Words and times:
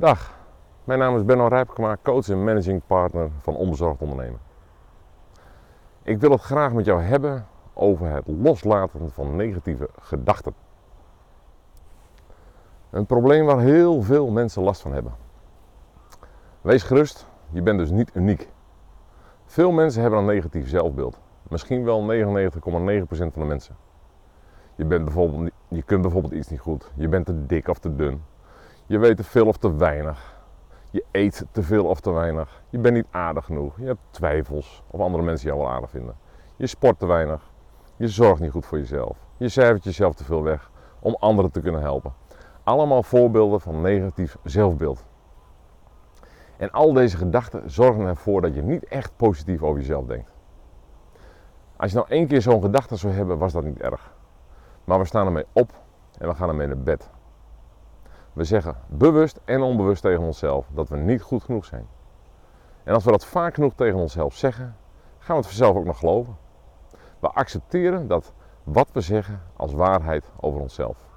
Dag, 0.00 0.34
mijn 0.84 0.98
naam 0.98 1.16
is 1.16 1.24
Benno 1.24 1.46
Rijpkema, 1.46 1.96
coach 2.02 2.28
en 2.28 2.44
managing 2.44 2.82
partner 2.86 3.30
van 3.40 3.56
Onbezorgd 3.56 4.00
Ondernemen. 4.00 4.40
Ik 6.02 6.20
wil 6.20 6.30
het 6.30 6.40
graag 6.40 6.72
met 6.72 6.84
jou 6.84 7.02
hebben 7.02 7.46
over 7.74 8.08
het 8.08 8.24
loslaten 8.26 9.10
van 9.10 9.36
negatieve 9.36 9.88
gedachten. 10.00 10.54
Een 12.90 13.06
probleem 13.06 13.44
waar 13.44 13.58
heel 13.58 14.02
veel 14.02 14.30
mensen 14.30 14.62
last 14.62 14.80
van 14.80 14.92
hebben. 14.92 15.12
Wees 16.60 16.82
gerust, 16.82 17.26
je 17.50 17.62
bent 17.62 17.78
dus 17.78 17.90
niet 17.90 18.10
uniek. 18.14 18.48
Veel 19.44 19.70
mensen 19.70 20.02
hebben 20.02 20.18
een 20.20 20.26
negatief 20.26 20.68
zelfbeeld. 20.68 21.20
Misschien 21.48 21.84
wel 21.84 22.02
99,9% 22.02 22.52
van 23.08 23.30
de 23.34 23.44
mensen. 23.44 23.76
Je, 24.74 24.84
bent 24.84 25.04
bijvoorbeeld, 25.04 25.50
je 25.68 25.82
kunt 25.82 26.02
bijvoorbeeld 26.02 26.32
iets 26.32 26.48
niet 26.48 26.60
goed. 26.60 26.90
Je 26.94 27.08
bent 27.08 27.26
te 27.26 27.46
dik 27.46 27.68
of 27.68 27.78
te 27.78 27.96
dun. 27.96 28.22
Je 28.90 28.98
weet 28.98 29.16
te 29.16 29.24
veel 29.24 29.46
of 29.46 29.56
te 29.56 29.76
weinig. 29.76 30.42
Je 30.90 31.04
eet 31.10 31.46
te 31.50 31.62
veel 31.62 31.84
of 31.84 32.00
te 32.00 32.10
weinig. 32.10 32.62
Je 32.70 32.78
bent 32.78 32.94
niet 32.94 33.06
aardig 33.10 33.44
genoeg. 33.44 33.76
Je 33.78 33.86
hebt 33.86 34.00
twijfels 34.10 34.82
of 34.90 35.00
andere 35.00 35.22
mensen 35.22 35.48
jou 35.48 35.60
wel 35.60 35.70
aardig 35.70 35.90
vinden. 35.90 36.16
Je 36.56 36.66
sport 36.66 36.98
te 36.98 37.06
weinig. 37.06 37.50
Je 37.96 38.08
zorgt 38.08 38.40
niet 38.40 38.50
goed 38.50 38.66
voor 38.66 38.78
jezelf. 38.78 39.18
Je 39.36 39.48
cijfert 39.48 39.84
jezelf 39.84 40.14
te 40.14 40.24
veel 40.24 40.42
weg 40.42 40.70
om 41.00 41.16
anderen 41.18 41.50
te 41.50 41.60
kunnen 41.60 41.80
helpen. 41.80 42.12
Allemaal 42.62 43.02
voorbeelden 43.02 43.60
van 43.60 43.80
negatief 43.80 44.36
zelfbeeld. 44.44 45.04
En 46.56 46.70
al 46.70 46.92
deze 46.92 47.16
gedachten 47.16 47.70
zorgen 47.70 48.06
ervoor 48.06 48.40
dat 48.40 48.54
je 48.54 48.62
niet 48.62 48.84
echt 48.84 49.16
positief 49.16 49.62
over 49.62 49.80
jezelf 49.80 50.06
denkt. 50.06 50.32
Als 51.76 51.90
je 51.90 51.96
nou 51.96 52.08
één 52.08 52.26
keer 52.26 52.42
zo'n 52.42 52.62
gedachte 52.62 52.96
zou 52.96 53.12
hebben, 53.12 53.38
was 53.38 53.52
dat 53.52 53.64
niet 53.64 53.80
erg. 53.80 54.14
Maar 54.84 54.98
we 54.98 55.04
staan 55.04 55.26
ermee 55.26 55.46
op 55.52 55.72
en 56.18 56.28
we 56.28 56.34
gaan 56.34 56.48
ermee 56.48 56.66
naar 56.66 56.78
bed. 56.78 57.10
We 58.32 58.44
zeggen 58.44 58.76
bewust 58.88 59.40
en 59.44 59.62
onbewust 59.62 60.02
tegen 60.02 60.22
onszelf 60.22 60.66
dat 60.72 60.88
we 60.88 60.96
niet 60.96 61.22
goed 61.22 61.42
genoeg 61.42 61.64
zijn. 61.64 61.86
En 62.82 62.94
als 62.94 63.04
we 63.04 63.10
dat 63.10 63.24
vaak 63.24 63.54
genoeg 63.54 63.74
tegen 63.74 63.98
onszelf 63.98 64.34
zeggen, 64.34 64.76
gaan 65.18 65.36
we 65.36 65.42
het 65.42 65.46
vanzelf 65.46 65.76
ook 65.76 65.84
nog 65.84 65.98
geloven. 65.98 66.36
We 67.18 67.28
accepteren 67.28 68.06
dat 68.06 68.32
wat 68.62 68.88
we 68.92 69.00
zeggen 69.00 69.42
als 69.56 69.72
waarheid 69.72 70.30
over 70.40 70.60
onszelf. 70.60 71.08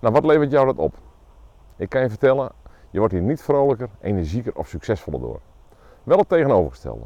Nou, 0.00 0.14
wat 0.14 0.24
levert 0.24 0.50
jou 0.50 0.66
dat 0.66 0.78
op? 0.78 0.94
Ik 1.76 1.88
kan 1.88 2.00
je 2.00 2.08
vertellen, 2.08 2.52
je 2.90 2.98
wordt 2.98 3.14
hier 3.14 3.22
niet 3.22 3.42
vrolijker, 3.42 3.88
energieker 4.00 4.56
of 4.56 4.68
succesvoller 4.68 5.20
door. 5.20 5.40
Wel 6.02 6.18
het 6.18 6.28
tegenovergestelde. 6.28 7.04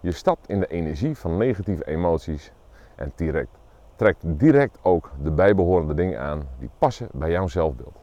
Je 0.00 0.12
stapt 0.12 0.48
in 0.48 0.60
de 0.60 0.66
energie 0.66 1.18
van 1.18 1.36
negatieve 1.36 1.86
emoties 1.86 2.52
en 2.94 3.12
direct, 3.14 3.58
trekt 3.98 4.22
direct 4.26 4.78
ook 4.82 5.10
de 5.22 5.30
bijbehorende 5.30 5.94
dingen 5.94 6.20
aan 6.20 6.42
die 6.58 6.70
passen 6.78 7.08
bij 7.12 7.30
jouw 7.30 7.46
zelfbeeld. 7.46 7.96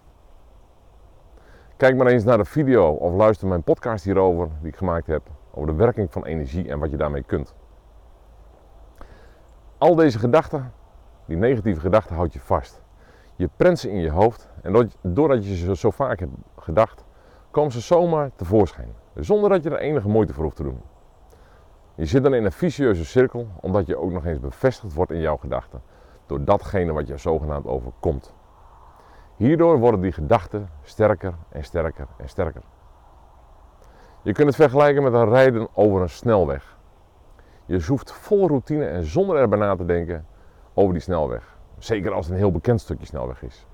Kijk 1.77 1.95
maar 1.97 2.07
eens 2.07 2.23
naar 2.23 2.37
de 2.37 2.45
video 2.45 2.91
of 2.91 3.13
luister 3.13 3.47
mijn 3.47 3.63
podcast 3.63 4.03
hierover 4.03 4.49
die 4.59 4.67
ik 4.67 4.75
gemaakt 4.75 5.07
heb 5.07 5.21
over 5.52 5.67
de 5.67 5.75
werking 5.75 6.11
van 6.11 6.25
energie 6.25 6.69
en 6.69 6.79
wat 6.79 6.91
je 6.91 6.97
daarmee 6.97 7.23
kunt. 7.23 7.55
Al 9.77 9.95
deze 9.95 10.19
gedachten, 10.19 10.73
die 11.25 11.37
negatieve 11.37 11.79
gedachten, 11.79 12.15
houd 12.15 12.33
je 12.33 12.39
vast. 12.39 12.81
Je 13.35 13.49
prent 13.55 13.80
ze 13.80 13.91
in 13.91 13.99
je 13.99 14.11
hoofd 14.11 14.49
en 14.61 14.91
doordat 15.02 15.47
je 15.47 15.55
ze 15.55 15.75
zo 15.75 15.91
vaak 15.91 16.19
hebt 16.19 16.33
gedacht, 16.57 17.03
komen 17.52 17.71
ze 17.71 17.81
zomaar 17.81 18.31
tevoorschijn. 18.35 18.93
Zonder 19.15 19.49
dat 19.49 19.63
je 19.63 19.69
er 19.69 19.80
enige 19.80 20.07
moeite 20.07 20.33
voor 20.33 20.43
hoeft 20.43 20.55
te 20.55 20.63
doen. 20.63 20.81
Je 21.95 22.05
zit 22.05 22.23
dan 22.23 22.33
in 22.33 22.45
een 22.45 22.51
vicieuze 22.51 23.05
cirkel, 23.05 23.47
omdat 23.61 23.85
je 23.85 23.97
ook 23.97 24.11
nog 24.11 24.25
eens 24.25 24.39
bevestigd 24.39 24.93
wordt 24.93 25.11
in 25.11 25.19
jouw 25.19 25.38
gedachten. 25.38 25.81
Door 26.25 26.43
datgene 26.43 26.91
wat 26.91 27.07
je 27.07 27.17
zogenaamd 27.17 27.65
overkomt. 27.65 28.33
Hierdoor 29.35 29.79
worden 29.79 30.02
die 30.02 30.11
gedachten 30.11 30.69
sterker 30.83 31.33
en 31.49 31.63
sterker 31.63 32.07
en 32.17 32.29
sterker. 32.29 32.61
Je 34.21 34.33
kunt 34.33 34.47
het 34.47 34.55
vergelijken 34.55 35.03
met 35.03 35.13
een 35.13 35.29
rijden 35.29 35.67
over 35.73 36.02
een 36.02 36.09
snelweg. 36.09 36.77
Je 37.65 37.80
zoeft 37.80 38.11
vol 38.11 38.47
routine 38.47 38.86
en 38.86 39.03
zonder 39.03 39.37
erbij 39.37 39.59
na 39.59 39.75
te 39.75 39.86
denken 39.86 40.25
over 40.73 40.93
die 40.93 41.02
snelweg. 41.02 41.58
Zeker 41.77 42.11
als 42.14 42.25
het 42.25 42.33
een 42.33 42.39
heel 42.39 42.52
bekend 42.52 42.81
stukje 42.81 43.05
snelweg 43.05 43.43
is. 43.43 43.65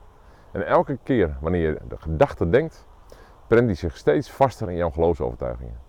En 0.51 0.67
elke 0.67 0.97
keer 1.03 1.37
wanneer 1.41 1.61
je 1.61 1.79
de 1.87 1.97
gedachte 1.97 2.49
denkt, 2.49 2.85
prent 3.47 3.67
die 3.67 3.75
zich 3.75 3.97
steeds 3.97 4.31
vaster 4.31 4.69
in 4.69 4.75
jouw 4.75 4.89
geloofsovertuigingen. 4.89 5.79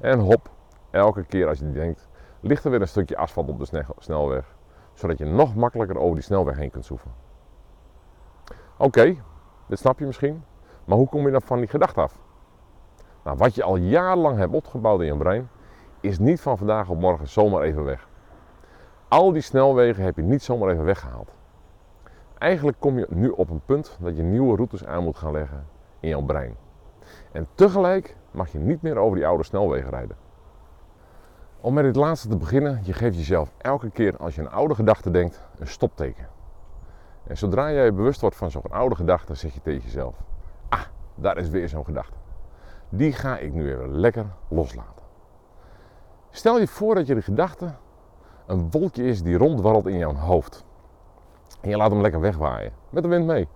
En 0.00 0.18
hop, 0.18 0.50
elke 0.92 1.24
keer 1.24 1.48
als 1.48 1.58
je 1.58 1.72
denkt, 1.72 2.08
ligt 2.40 2.64
er 2.64 2.70
weer 2.70 2.80
een 2.80 2.88
stukje 2.88 3.16
asfalt 3.16 3.48
op 3.48 3.58
de 3.58 3.84
snelweg, 3.98 4.56
zodat 4.92 5.18
je 5.18 5.24
nog 5.24 5.54
makkelijker 5.54 5.98
over 5.98 6.14
die 6.14 6.24
snelweg 6.24 6.56
heen 6.56 6.70
kunt 6.70 6.84
zoeven. 6.84 7.10
Oké, 8.76 9.16
dit 9.66 9.78
snap 9.78 9.98
je 9.98 10.06
misschien, 10.06 10.44
maar 10.84 10.96
hoe 10.96 11.08
kom 11.08 11.24
je 11.24 11.30
dan 11.30 11.42
van 11.42 11.58
die 11.58 11.68
gedachte 11.68 12.00
af? 12.00 12.20
Nou, 13.24 13.36
wat 13.36 13.54
je 13.54 13.62
al 13.62 13.76
jarenlang 13.76 14.38
hebt 14.38 14.52
opgebouwd 14.52 15.00
in 15.00 15.06
je 15.06 15.16
brein, 15.16 15.48
is 16.00 16.18
niet 16.18 16.40
van 16.40 16.58
vandaag 16.58 16.88
op 16.88 17.00
morgen 17.00 17.28
zomaar 17.28 17.62
even 17.62 17.84
weg. 17.84 18.08
Al 19.08 19.32
die 19.32 19.42
snelwegen 19.42 20.04
heb 20.04 20.16
je 20.16 20.22
niet 20.22 20.42
zomaar 20.42 20.70
even 20.70 20.84
weggehaald. 20.84 21.30
Eigenlijk 22.38 22.80
kom 22.80 22.98
je 22.98 23.06
nu 23.10 23.28
op 23.28 23.50
een 23.50 23.62
punt 23.66 23.98
dat 24.00 24.16
je 24.16 24.22
nieuwe 24.22 24.56
routes 24.56 24.84
aan 24.84 25.04
moet 25.04 25.16
gaan 25.16 25.32
leggen 25.32 25.66
in 26.00 26.08
jouw 26.08 26.22
brein. 26.22 26.56
En 27.32 27.46
tegelijk 27.54 28.16
mag 28.30 28.52
je 28.52 28.58
niet 28.58 28.82
meer 28.82 28.96
over 28.96 29.16
die 29.16 29.26
oude 29.26 29.44
snelwegen 29.44 29.90
rijden. 29.90 30.16
Om 31.62 31.74
met 31.74 31.84
dit 31.84 31.96
laatste 31.96 32.28
te 32.28 32.36
beginnen, 32.36 32.80
je 32.82 32.92
geeft 32.92 33.16
jezelf 33.16 33.52
elke 33.58 33.90
keer 33.90 34.16
als 34.16 34.34
je 34.34 34.40
een 34.40 34.50
oude 34.50 34.74
gedachte 34.74 35.10
denkt, 35.10 35.40
een 35.58 35.66
stopteken. 35.66 36.28
En 37.26 37.38
zodra 37.38 37.72
jij 37.72 37.94
bewust 37.94 38.20
wordt 38.20 38.36
van 38.36 38.50
zo'n 38.50 38.62
oude 38.70 38.94
gedachte, 38.94 39.34
zeg 39.34 39.54
je 39.54 39.60
tegen 39.60 39.82
jezelf: 39.82 40.14
Ah, 40.68 40.80
daar 41.14 41.36
is 41.36 41.48
weer 41.48 41.68
zo'n 41.68 41.84
gedachte. 41.84 42.16
Die 42.88 43.12
ga 43.12 43.38
ik 43.38 43.52
nu 43.52 43.72
even 43.72 43.98
lekker 43.98 44.26
loslaten. 44.48 45.04
Stel 46.30 46.58
je 46.58 46.66
voor 46.66 46.94
dat 46.94 47.06
je 47.06 47.14
de 47.14 47.22
gedachte 47.22 47.74
een 48.46 48.70
wolkje 48.70 49.04
is 49.04 49.22
die 49.22 49.36
rondwarrelt 49.36 49.86
in 49.86 49.98
jouw 49.98 50.14
hoofd. 50.14 50.64
En 51.60 51.70
je 51.70 51.76
laat 51.76 51.90
hem 51.90 52.00
lekker 52.00 52.20
wegwaaien, 52.20 52.72
met 52.90 53.02
de 53.02 53.08
wind 53.08 53.26
mee. 53.26 53.48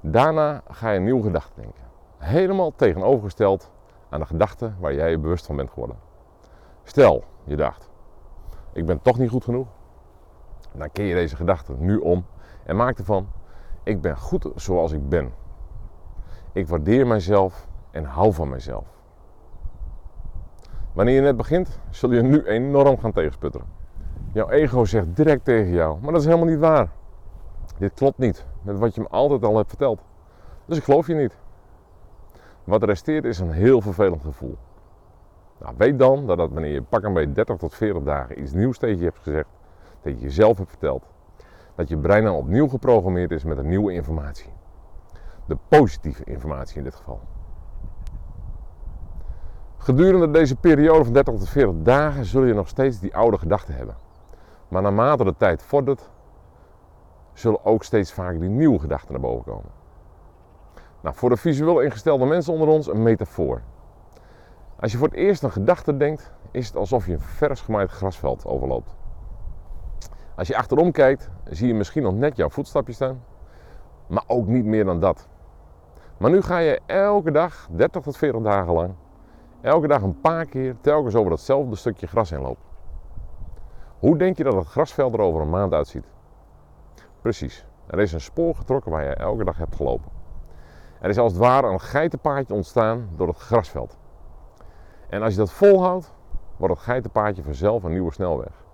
Daarna 0.00 0.62
ga 0.70 0.90
je 0.90 0.96
een 0.96 1.04
nieuwe 1.04 1.22
gedachte 1.22 1.60
denken. 1.60 1.82
Helemaal 2.18 2.72
tegenovergesteld 2.76 3.70
aan 4.08 4.20
de 4.20 4.26
gedachte 4.26 4.72
waar 4.78 4.94
jij 4.94 5.10
je 5.10 5.18
bewust 5.18 5.46
van 5.46 5.56
bent 5.56 5.70
geworden. 5.70 6.06
Stel, 6.86 7.24
je 7.44 7.56
dacht, 7.56 7.90
ik 8.72 8.86
ben 8.86 9.02
toch 9.02 9.18
niet 9.18 9.30
goed 9.30 9.44
genoeg. 9.44 9.66
Dan 10.72 10.90
keer 10.92 11.06
je 11.06 11.14
deze 11.14 11.36
gedachte 11.36 11.72
nu 11.78 11.96
om 11.96 12.26
en 12.64 12.76
maak 12.76 12.98
ervan, 12.98 13.28
ik 13.82 14.00
ben 14.00 14.16
goed 14.16 14.48
zoals 14.54 14.92
ik 14.92 15.08
ben. 15.08 15.32
Ik 16.52 16.68
waardeer 16.68 17.06
mijzelf 17.06 17.68
en 17.90 18.04
hou 18.04 18.32
van 18.32 18.48
mijzelf. 18.48 18.86
Wanneer 20.92 21.14
je 21.14 21.20
net 21.20 21.36
begint, 21.36 21.80
zul 21.90 22.12
je 22.12 22.22
nu 22.22 22.44
enorm 22.44 22.98
gaan 22.98 23.12
tegensputteren. 23.12 23.66
Jouw 24.32 24.48
ego 24.48 24.84
zegt 24.84 25.16
direct 25.16 25.44
tegen 25.44 25.72
jou, 25.72 25.98
maar 26.00 26.12
dat 26.12 26.20
is 26.20 26.26
helemaal 26.26 26.48
niet 26.48 26.58
waar. 26.58 26.88
Dit 27.78 27.94
klopt 27.94 28.18
niet 28.18 28.46
met 28.62 28.78
wat 28.78 28.94
je 28.94 29.00
me 29.00 29.08
altijd 29.08 29.44
al 29.44 29.56
hebt 29.56 29.68
verteld. 29.68 30.00
Dus 30.64 30.76
ik 30.76 30.84
geloof 30.84 31.06
je 31.06 31.14
niet. 31.14 31.36
Wat 32.64 32.82
resteert 32.82 33.24
is 33.24 33.38
een 33.38 33.52
heel 33.52 33.80
vervelend 33.80 34.22
gevoel. 34.22 34.56
Nou, 35.58 35.74
weet 35.76 35.98
dan 35.98 36.26
dat, 36.26 36.38
dat 36.38 36.50
wanneer 36.50 36.72
je 36.72 36.82
pak 36.82 37.12
bij 37.12 37.32
30 37.32 37.56
tot 37.56 37.74
40 37.74 38.02
dagen 38.02 38.40
iets 38.40 38.52
nieuws 38.52 38.78
tegen 38.78 38.98
je 38.98 39.04
hebt 39.04 39.18
gezegd, 39.18 39.48
dat 40.02 40.12
je 40.12 40.20
jezelf 40.20 40.56
hebt 40.56 40.70
verteld, 40.70 41.04
dat 41.74 41.88
je 41.88 41.98
brein 41.98 42.24
dan 42.24 42.34
opnieuw 42.34 42.68
geprogrammeerd 42.68 43.30
is 43.30 43.44
met 43.44 43.58
een 43.58 43.68
nieuwe 43.68 43.92
informatie. 43.92 44.52
De 45.46 45.56
positieve 45.68 46.24
informatie 46.24 46.76
in 46.76 46.84
dit 46.84 46.94
geval. 46.94 47.20
Gedurende 49.76 50.30
deze 50.30 50.56
periode 50.56 51.04
van 51.04 51.12
30 51.12 51.34
tot 51.34 51.48
40 51.48 51.74
dagen 51.82 52.24
zul 52.24 52.44
je 52.44 52.54
nog 52.54 52.68
steeds 52.68 53.00
die 53.00 53.16
oude 53.16 53.38
gedachten 53.38 53.74
hebben. 53.74 53.96
Maar 54.68 54.82
naarmate 54.82 55.24
de 55.24 55.34
tijd 55.36 55.62
vordert, 55.62 56.10
zullen 57.32 57.64
ook 57.64 57.84
steeds 57.84 58.12
vaker 58.12 58.40
die 58.40 58.48
nieuwe 58.48 58.78
gedachten 58.78 59.12
naar 59.12 59.20
boven 59.20 59.44
komen. 59.44 59.70
Nou, 61.00 61.14
voor 61.14 61.30
de 61.30 61.36
visueel 61.36 61.80
ingestelde 61.80 62.26
mensen 62.26 62.52
onder 62.52 62.68
ons 62.68 62.88
een 62.88 63.02
metafoor. 63.02 63.62
Als 64.80 64.92
je 64.92 64.98
voor 64.98 65.08
het 65.08 65.16
eerst 65.16 65.42
een 65.42 65.50
gedachte 65.50 65.96
denkt, 65.96 66.32
is 66.50 66.66
het 66.66 66.76
alsof 66.76 67.06
je 67.06 67.12
een 67.12 67.20
vers 67.20 67.60
gemaaid 67.60 67.90
grasveld 67.90 68.46
overloopt. 68.46 68.94
Als 70.34 70.48
je 70.48 70.56
achterom 70.56 70.92
kijkt, 70.92 71.30
zie 71.44 71.66
je 71.66 71.74
misschien 71.74 72.02
nog 72.02 72.14
net 72.14 72.36
jouw 72.36 72.48
voetstapje 72.48 72.92
staan, 72.92 73.24
maar 74.06 74.24
ook 74.26 74.46
niet 74.46 74.64
meer 74.64 74.84
dan 74.84 75.00
dat. 75.00 75.28
Maar 76.16 76.30
nu 76.30 76.42
ga 76.42 76.58
je 76.58 76.80
elke 76.86 77.30
dag, 77.30 77.68
30 77.70 78.02
tot 78.02 78.16
40 78.16 78.42
dagen 78.42 78.72
lang, 78.72 78.94
elke 79.60 79.86
dag 79.86 80.02
een 80.02 80.20
paar 80.20 80.46
keer 80.46 80.76
telkens 80.80 81.14
over 81.14 81.30
datzelfde 81.30 81.76
stukje 81.76 82.06
gras 82.06 82.30
heen 82.30 82.40
lopen. 82.40 82.64
Hoe 83.98 84.18
denk 84.18 84.36
je 84.36 84.44
dat 84.44 84.54
het 84.54 84.66
grasveld 84.66 85.14
er 85.14 85.20
over 85.20 85.40
een 85.40 85.50
maand 85.50 85.72
uitziet? 85.72 86.04
Precies, 87.20 87.66
er 87.86 88.00
is 88.00 88.12
een 88.12 88.20
spoor 88.20 88.54
getrokken 88.54 88.90
waar 88.90 89.04
je 89.04 89.14
elke 89.14 89.44
dag 89.44 89.56
hebt 89.56 89.76
gelopen. 89.76 90.10
Er 91.00 91.10
is 91.10 91.18
als 91.18 91.32
het 91.32 91.40
ware 91.40 91.66
een 91.66 91.80
geitenpaadje 91.80 92.54
ontstaan 92.54 93.08
door 93.16 93.28
het 93.28 93.38
grasveld. 93.38 93.96
En 95.08 95.22
als 95.22 95.32
je 95.32 95.38
dat 95.38 95.50
volhoudt, 95.50 96.14
wordt 96.56 96.74
het 96.74 96.82
geitenpaadje 96.82 97.42
vanzelf 97.42 97.82
een 97.82 97.92
nieuwe 97.92 98.12
snelweg. 98.12 98.64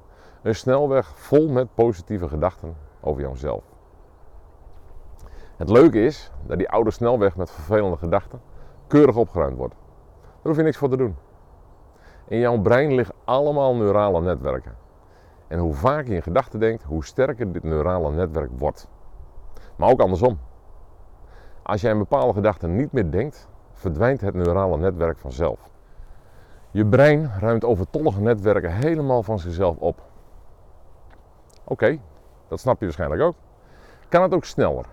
Een 0.42 0.54
snelweg 0.54 1.18
vol 1.18 1.48
met 1.48 1.74
positieve 1.74 2.28
gedachten 2.28 2.76
over 3.00 3.22
jouzelf. 3.22 3.64
Het 5.56 5.68
leuke 5.68 6.04
is 6.04 6.30
dat 6.46 6.58
die 6.58 6.68
oude 6.68 6.90
snelweg 6.90 7.36
met 7.36 7.50
vervelende 7.50 7.96
gedachten 7.96 8.40
keurig 8.86 9.16
opgeruimd 9.16 9.56
wordt. 9.56 9.74
Daar 10.20 10.40
hoef 10.42 10.56
je 10.56 10.62
niks 10.62 10.76
voor 10.76 10.88
te 10.88 10.96
doen. 10.96 11.16
In 12.28 12.38
jouw 12.38 12.60
brein 12.60 12.94
liggen 12.94 13.14
allemaal 13.24 13.74
neurale 13.74 14.20
netwerken. 14.20 14.76
En 15.48 15.58
hoe 15.58 15.74
vaker 15.74 16.12
je 16.12 16.22
gedachten 16.22 16.60
denkt, 16.60 16.82
hoe 16.82 17.04
sterker 17.04 17.52
dit 17.52 17.62
neurale 17.62 18.10
netwerk 18.10 18.50
wordt. 18.58 18.88
Maar 19.76 19.90
ook 19.90 20.00
andersom. 20.00 20.38
Als 21.62 21.80
jij 21.80 21.90
een 21.90 21.98
bepaalde 21.98 22.32
gedachte 22.32 22.66
niet 22.66 22.92
meer 22.92 23.10
denkt, 23.10 23.48
verdwijnt 23.72 24.20
het 24.20 24.34
neurale 24.34 24.76
netwerk 24.76 25.18
vanzelf. 25.18 25.70
Je 26.72 26.86
brein 26.86 27.30
ruimt 27.38 27.64
overtollige 27.64 28.20
netwerken 28.20 28.72
helemaal 28.72 29.22
van 29.22 29.38
zichzelf 29.38 29.76
op. 29.76 30.02
Oké, 31.64 31.98
dat 32.48 32.60
snap 32.60 32.78
je 32.78 32.84
waarschijnlijk 32.84 33.22
ook. 33.22 33.34
Kan 34.08 34.22
het 34.22 34.34
ook 34.34 34.44
sneller? 34.44 34.86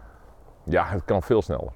Ja, 0.64 0.86
het 0.86 1.06
kan 1.06 1.22
veel 1.22 1.42
sneller. 1.42 1.72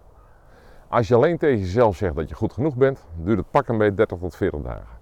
Als 0.87 1.07
je 1.07 1.15
alleen 1.15 1.37
tegen 1.37 1.59
jezelf 1.59 1.95
zegt 1.95 2.15
dat 2.15 2.29
je 2.29 2.35
goed 2.35 2.53
genoeg 2.53 2.75
bent, 2.75 3.05
duurt 3.15 3.37
het 3.37 3.51
pak 3.51 3.67
een 3.67 3.77
beetje 3.77 3.93
30 3.93 4.17
tot 4.17 4.35
40 4.35 4.61
dagen. 4.61 4.97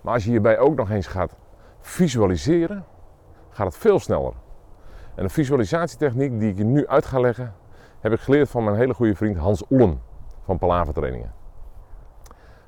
Maar 0.00 0.14
als 0.14 0.24
je 0.24 0.30
hierbij 0.30 0.58
ook 0.58 0.76
nog 0.76 0.90
eens 0.90 1.06
gaat 1.06 1.36
visualiseren, 1.80 2.84
gaat 3.50 3.66
het 3.66 3.76
veel 3.76 3.98
sneller. 3.98 4.32
En 5.14 5.22
de 5.22 5.28
visualisatietechniek 5.32 6.38
die 6.38 6.50
ik 6.50 6.56
je 6.56 6.64
nu 6.64 6.86
uit 6.86 7.06
ga 7.06 7.20
leggen, 7.20 7.54
heb 8.00 8.12
ik 8.12 8.20
geleerd 8.20 8.48
van 8.48 8.64
mijn 8.64 8.76
hele 8.76 8.94
goede 8.94 9.14
vriend 9.14 9.36
Hans 9.36 9.64
Oelen 9.70 10.02
van 10.42 10.58
Palaver 10.58 10.94
Trainingen. 10.94 11.32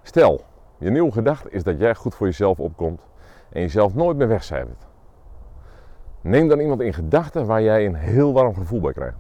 Stel, 0.03 0.45
je 0.83 0.91
nieuwe 0.91 1.13
gedachte 1.13 1.51
is 1.51 1.63
dat 1.63 1.79
jij 1.79 1.95
goed 1.95 2.15
voor 2.15 2.27
jezelf 2.27 2.61
opkomt 2.61 3.07
en 3.51 3.61
jezelf 3.61 3.95
nooit 3.95 4.17
meer 4.17 4.29
wegcijfert. 4.29 4.87
Neem 6.21 6.49
dan 6.49 6.61
iemand 6.61 6.81
in 6.81 6.93
gedachten 6.93 7.47
waar 7.47 7.63
jij 7.63 7.87
een 7.87 7.95
heel 7.95 8.33
warm 8.33 8.55
gevoel 8.55 8.81
bij 8.81 8.93
krijgt. 8.93 9.17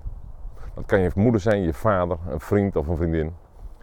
Dat 0.74 0.86
kan 0.86 1.00
je 1.00 1.10
moeder 1.14 1.40
zijn, 1.40 1.62
je 1.62 1.72
vader, 1.72 2.18
een 2.28 2.40
vriend 2.40 2.76
of 2.76 2.88
een 2.88 2.96
vriendin, 2.96 3.34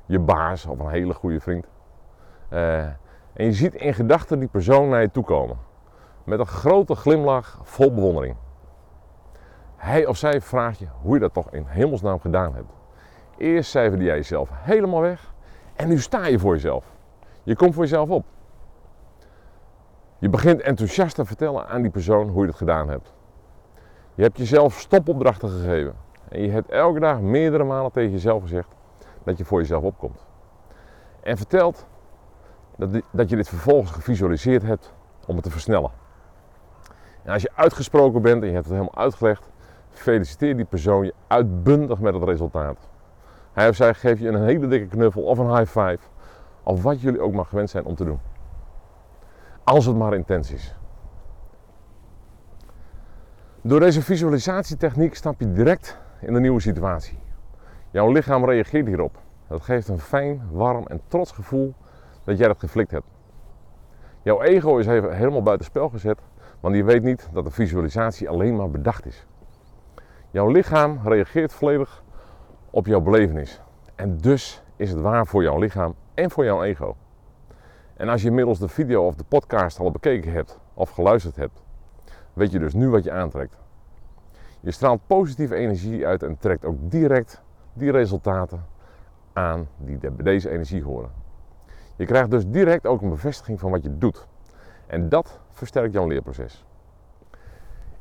je 0.06 0.20
baas 0.20 0.66
of 0.66 0.80
een 0.80 0.90
hele 0.90 1.14
goede 1.14 1.40
vriend. 1.40 1.66
Uh, 2.54 2.78
en 3.34 3.46
je 3.46 3.54
ziet 3.54 3.74
in 3.74 3.94
gedachten 3.94 4.40
die 4.40 4.48
persoon 4.48 4.90
naar 4.90 5.02
je 5.02 5.12
toe 5.12 5.24
komen. 5.24 5.58
Met 6.24 6.40
een 6.40 6.48
grote 6.48 6.96
glimlach 6.96 7.60
vol 7.64 7.94
bewondering. 7.94 8.36
Hij 9.76 10.06
of 10.06 10.18
zij 10.18 10.42
vraagt 10.42 10.80
je 10.80 10.88
hoe 11.02 11.14
je 11.14 11.20
dat 11.20 11.34
toch 11.34 11.52
in 11.52 11.64
hemelsnaam 11.68 12.20
gedaan 12.20 12.54
hebt. 12.54 12.72
Eerst 13.38 13.70
cijferde 13.70 14.04
jij 14.04 14.16
jezelf 14.16 14.50
helemaal 14.54 15.02
weg 15.02 15.34
en 15.76 15.88
nu 15.88 16.00
sta 16.00 16.28
je 16.28 16.40
voor 16.40 16.54
jezelf. 16.54 16.98
Je 17.50 17.56
komt 17.56 17.74
voor 17.74 17.84
jezelf 17.84 18.10
op. 18.10 18.26
Je 20.20 20.30
begint 20.30 20.62
enthousiast 20.62 21.16
te 21.16 21.26
vertellen 21.26 21.68
aan 21.68 21.82
die 21.82 21.92
persoon 21.92 22.30
hoe 22.30 22.42
je 22.42 22.48
het 22.48 22.58
gedaan 22.58 22.90
hebt. 22.90 23.14
Je 24.16 24.24
hebt 24.24 24.38
jezelf 24.38 24.80
stopopdrachten 24.80 25.50
gegeven. 25.50 25.96
En 26.28 26.42
je 26.42 26.52
hebt 26.52 26.70
elke 26.70 27.00
dag 27.00 27.20
meerdere 27.20 27.64
malen 27.64 27.92
tegen 27.92 28.12
jezelf 28.12 28.42
gezegd 28.42 28.76
dat 29.24 29.38
je 29.38 29.46
voor 29.46 29.60
jezelf 29.60 29.84
opkomt. 29.84 30.26
En 31.22 31.38
vertelt 31.38 31.88
dat, 33.12 33.30
je 33.30 33.36
dit 33.36 33.50
vervolgens 33.50 33.92
gevisualiseerd 33.92 34.64
hebt 34.64 34.94
om 35.28 35.36
het 35.36 35.44
te 35.44 35.52
versnellen. 35.52 35.92
En 37.24 37.34
als 37.34 37.42
je 37.42 37.52
uitgesproken 37.56 38.22
bent 38.22 38.42
en 38.42 38.48
je 38.48 38.54
hebt 38.54 38.66
het 38.66 38.74
helemaal 38.74 39.04
uitgelegd, 39.04 39.50
feliciteer 39.90 40.56
die 40.56 40.66
persoon 40.66 41.06
je 41.06 41.14
uitbundig 41.28 42.00
met 42.00 42.14
het 42.14 42.24
resultaat. 42.24 42.78
Hij 43.54 43.70
of 43.70 43.76
zij 43.76 43.94
geeft 43.94 44.22
je 44.22 44.28
een 44.28 44.44
hele 44.44 44.68
dikke 44.68 44.88
knuffel 44.88 45.22
of 45.22 45.38
een 45.38 45.58
high 45.58 45.80
five, 45.80 46.00
of 46.64 46.84
wat 46.84 47.02
jullie 47.02 47.22
ook 47.22 47.34
maar 47.34 47.46
gewend 47.46 47.70
zijn 47.70 47.86
om 47.86 47.96
te 47.96 48.06
doen. 48.06 48.20
Als 49.64 49.86
het 49.86 49.96
maar 49.96 50.14
intens 50.14 50.52
is. 50.52 50.76
Door 53.62 53.80
deze 53.80 54.02
visualisatietechniek 54.02 55.16
stap 55.16 55.40
je 55.40 55.52
direct 55.52 55.98
in 56.22 56.34
een 56.34 56.42
nieuwe 56.42 56.60
situatie. 56.60 57.20
Jouw 57.92 58.12
lichaam 58.12 58.46
reageert 58.46 58.88
hierop. 58.88 59.18
Dat 59.48 59.62
geeft 59.62 59.88
een 59.88 60.00
fijn, 60.00 60.42
warm 60.52 60.88
en 60.88 61.02
trots 61.08 61.32
gevoel 61.32 61.74
dat 62.24 62.38
jij 62.38 62.48
dat 62.48 62.60
geflikt 62.60 62.92
hebt. 62.92 63.06
Jouw 64.22 64.42
ego 64.42 64.78
is 64.78 64.88
even 64.88 65.16
helemaal 65.16 65.44
buiten 65.44 65.66
spel 65.66 65.90
gezet, 65.90 66.20
want 66.60 66.76
je 66.76 66.84
weet 66.84 67.04
niet 67.04 67.30
dat 67.34 67.44
de 67.44 67.52
visualisatie 67.52 68.30
alleen 68.30 68.56
maar 68.56 68.70
bedacht 68.70 69.06
is. 69.06 69.26
Jouw 70.32 70.48
lichaam 70.48 71.00
reageert 71.04 71.54
volledig 71.54 72.04
op 72.70 72.86
jouw 72.86 73.02
belevenis. 73.02 73.62
En 73.96 74.18
dus 74.18 74.64
is 74.80 74.90
het 74.90 75.02
waar 75.02 75.28
voor 75.28 75.44
jouw 75.44 75.60
lichaam 75.60 75.96
en 76.14 76.32
voor 76.32 76.46
jouw 76.46 76.64
ego. 76.64 76.96
En 77.94 78.10
als 78.10 78.22
je 78.22 78.28
inmiddels 78.28 78.60
de 78.60 78.68
video 78.68 79.06
of 79.06 79.16
de 79.16 79.24
podcast 79.24 79.80
al 79.80 79.92
bekeken 79.92 80.32
hebt 80.32 80.60
of 80.74 80.90
geluisterd 80.90 81.36
hebt, 81.36 81.64
weet 82.34 82.52
je 82.52 82.60
dus 82.60 82.74
nu 82.74 82.90
wat 82.90 83.04
je 83.04 83.12
aantrekt. 83.12 83.58
Je 84.60 84.72
straalt 84.72 85.08
positieve 85.08 85.56
energie 85.56 86.08
uit 86.08 86.24
en 86.24 86.38
trekt 86.38 86.66
ook 86.66 86.78
direct 86.80 87.44
die 87.74 87.92
resultaten 87.92 88.66
aan 89.34 89.68
die 89.78 89.98
deze 90.16 90.50
energie 90.50 90.84
horen. 90.84 91.12
Je 91.96 92.06
krijgt 92.06 92.32
dus 92.32 92.48
direct 92.48 92.86
ook 92.86 93.02
een 93.02 93.10
bevestiging 93.10 93.60
van 93.60 93.72
wat 93.72 93.84
je 93.84 93.98
doet. 93.98 94.28
En 94.88 95.10
dat 95.10 95.40
versterkt 95.50 95.94
jouw 95.94 96.08
leerproces. 96.08 96.66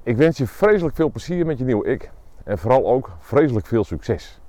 Ik 0.03 0.17
wens 0.17 0.39
je 0.39 0.47
vreselijk 0.47 0.97
veel 0.97 1.11
plezier 1.11 1.47
met 1.47 1.59
je 1.59 1.65
nieuwe 1.65 1.87
ik. 1.87 2.11
En 2.45 2.59
vooral 2.59 2.87
ook 2.87 3.11
vreselijk 3.19 3.67
veel 3.67 3.85
succes. 3.85 4.41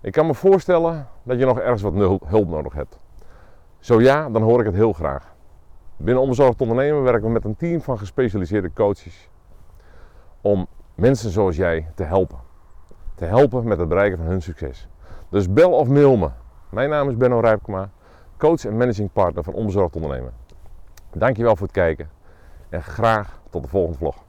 Ik 0.00 0.12
kan 0.12 0.26
me 0.26 0.34
voorstellen 0.34 1.08
dat 1.22 1.38
je 1.38 1.44
nog 1.44 1.58
ergens 1.58 1.82
wat 1.82 2.20
hulp 2.26 2.48
nodig 2.48 2.72
hebt. 2.72 2.98
Zo 3.78 4.00
ja, 4.00 4.30
dan 4.30 4.42
hoor 4.42 4.60
ik 4.60 4.66
het 4.66 4.74
heel 4.74 4.92
graag. 4.92 5.34
Binnen 5.96 6.22
Onbezorgd 6.22 6.60
Ondernemen 6.60 7.02
werken 7.02 7.22
we 7.22 7.32
met 7.32 7.44
een 7.44 7.56
team 7.56 7.80
van 7.80 7.98
gespecialiseerde 7.98 8.72
coaches 8.72 9.28
om 10.40 10.66
mensen 10.94 11.30
zoals 11.30 11.56
jij 11.56 11.90
te 11.94 12.02
helpen. 12.02 12.38
Te 13.14 13.24
helpen 13.24 13.68
met 13.68 13.78
het 13.78 13.88
bereiken 13.88 14.18
van 14.18 14.26
hun 14.26 14.42
succes. 14.42 14.88
Dus 15.28 15.52
bel 15.52 15.72
of 15.72 15.88
mail 15.88 16.16
me. 16.16 16.28
Mijn 16.70 16.90
naam 16.90 17.08
is 17.08 17.16
Benno 17.16 17.40
Rijpkema, 17.40 17.90
coach 18.36 18.64
en 18.64 18.76
managing 18.76 19.12
partner 19.12 19.44
van 19.44 19.54
Onbezorgd 19.54 19.94
Ondernemen. 19.94 20.32
Dankjewel 21.12 21.56
voor 21.56 21.66
het 21.66 21.76
kijken 21.76 22.10
en 22.68 22.82
graag 22.82 23.40
tot 23.50 23.62
de 23.62 23.68
volgende 23.68 23.98
vlog. 23.98 24.27